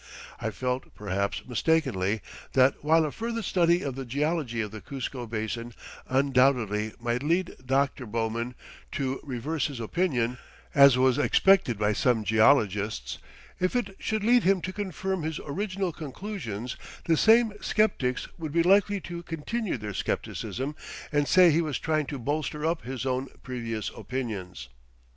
I 0.39 0.49
felt, 0.49 0.95
perhaps 0.95 1.43
mistakenly, 1.45 2.21
that 2.53 2.83
while 2.83 3.05
a 3.05 3.11
further 3.11 3.43
study 3.43 3.83
of 3.83 3.93
the 3.93 4.03
geology 4.03 4.59
of 4.59 4.71
the 4.71 4.81
Cuzco 4.81 5.27
Basin 5.27 5.75
undoubtedly 6.09 6.93
might 6.99 7.21
lead 7.21 7.55
Dr. 7.63 8.07
Bowman 8.07 8.55
to 8.93 9.19
reverse 9.21 9.67
his 9.67 9.79
opinion, 9.79 10.39
as 10.73 10.97
was 10.97 11.19
expected 11.19 11.77
by 11.77 11.93
some 11.93 12.23
geologists, 12.23 13.19
if 13.59 13.75
it 13.75 13.95
should 13.99 14.23
lead 14.23 14.41
him 14.41 14.59
to 14.61 14.73
confirm 14.73 15.21
his 15.21 15.39
original 15.45 15.91
conclusions 15.93 16.75
the 17.05 17.15
same 17.15 17.53
skeptics 17.61 18.27
would 18.39 18.51
be 18.51 18.63
likely 18.63 18.99
to 19.01 19.21
continue 19.21 19.77
their 19.77 19.93
skepticism 19.93 20.75
and 21.11 21.27
say 21.27 21.51
he 21.51 21.61
was 21.61 21.77
trying 21.77 22.07
to 22.07 22.17
bolster 22.17 22.65
up 22.65 22.81
his 22.81 23.05
own 23.05 23.27
previous 23.43 23.91
opinions. 23.95 24.67